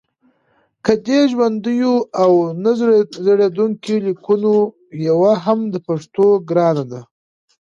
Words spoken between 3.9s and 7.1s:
لیکونو یوه هم د پښتو ګرانه ده